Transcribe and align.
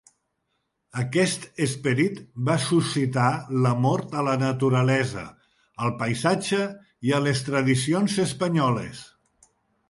Aquest 1.01 1.43
esperit 1.65 2.17
va 2.47 2.55
suscitar 2.63 3.25
l’amor 3.65 4.03
a 4.21 4.23
la 4.29 4.33
naturalesa, 4.45 5.27
al 5.85 5.93
paisatge 6.01 6.63
i 7.11 7.15
a 7.19 7.21
les 7.27 7.45
tradicions 7.51 8.17
espanyoles. 8.27 9.05